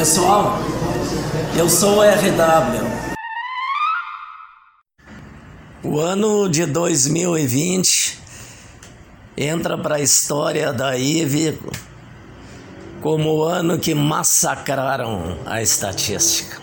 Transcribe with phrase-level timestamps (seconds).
[0.00, 0.58] Pessoal,
[1.54, 2.80] eu sou o RW.
[5.84, 8.18] O ano de 2020
[9.36, 11.58] entra para a história da IVE
[13.02, 16.62] como o ano que massacraram a estatística.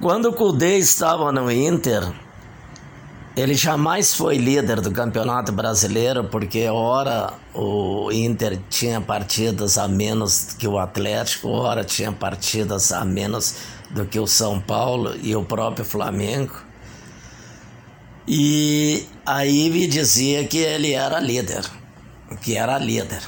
[0.00, 2.08] Quando o Cudê estava no Inter,
[3.36, 10.54] ele jamais foi líder do Campeonato Brasileiro, porque ora o Inter tinha partidas a menos
[10.56, 13.56] que o Atlético, ora tinha partidas a menos
[13.90, 16.54] do que o São Paulo e o próprio Flamengo.
[18.26, 21.64] E aí me dizia que ele era líder,
[22.40, 23.22] que era líder.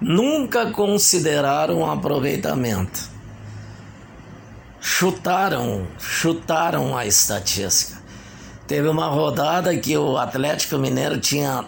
[0.00, 3.08] Nunca consideraram aproveitamento.
[4.80, 7.99] Chutaram, chutaram a estatística.
[8.70, 11.64] Teve uma rodada que o Atlético Mineiro tinha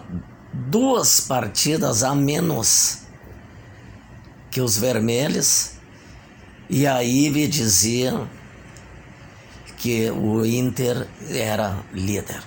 [0.53, 2.99] duas partidas a menos
[4.49, 5.71] que os vermelhos,
[6.69, 8.25] e a Ive dizia
[9.79, 12.41] que o Inter era líder.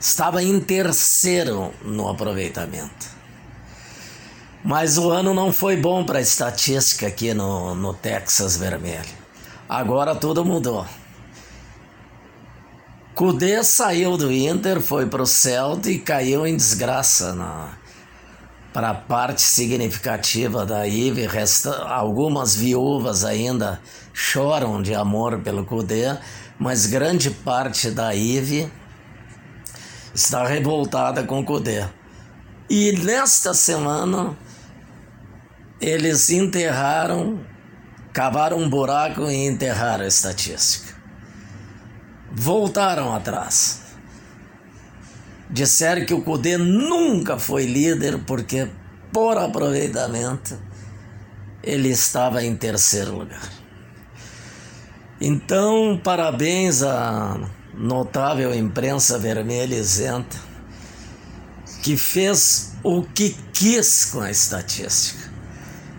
[0.00, 3.06] Estava em terceiro no aproveitamento.
[4.64, 9.20] Mas o ano não foi bom para a estatística aqui no, no Texas Vermelho.
[9.68, 10.84] Agora tudo mudou.
[13.20, 17.76] Cudê saiu do Inter, foi para o Celta e caiu em desgraça na,
[18.72, 23.78] para a parte significativa da IVE, resta, algumas viúvas ainda
[24.14, 26.16] choram de amor pelo Cudê,
[26.58, 28.72] mas grande parte da IVE
[30.14, 31.84] está revoltada com o Cudê.
[32.70, 34.34] E nesta semana
[35.78, 37.38] eles enterraram,
[38.14, 40.99] cavaram um buraco e enterraram a estatística.
[42.32, 43.80] Voltaram atrás
[45.50, 48.68] disseram que o Cudê nunca foi líder porque,
[49.12, 50.56] por aproveitamento,
[51.62, 53.50] ele estava em terceiro lugar.
[55.20, 57.38] Então, parabéns à
[57.74, 60.36] notável imprensa vermelha isenta,
[61.82, 65.30] que fez o que quis com a estatística.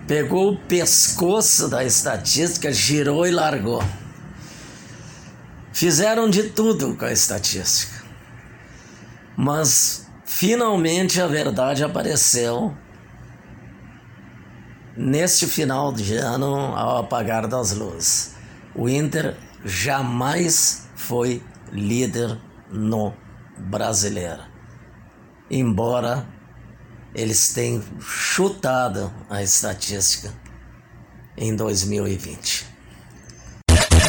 [0.07, 3.83] Pegou o pescoço da estatística, girou e largou.
[5.73, 8.01] Fizeram de tudo com a estatística
[9.35, 12.75] mas finalmente a verdade apareceu
[14.95, 18.35] neste final de ano ao apagar das luzes.
[18.75, 22.37] O Inter jamais foi líder
[22.69, 23.13] no
[23.57, 24.43] brasileiro.
[25.49, 26.27] Embora
[27.15, 30.31] eles tenham chutado a estatística
[31.35, 32.70] em 2020.